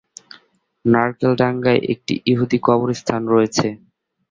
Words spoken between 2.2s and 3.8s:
ইহুদি কবরস্থান রয়েছে।